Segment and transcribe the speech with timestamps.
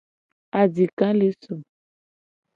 [0.59, 1.59] Adika le som.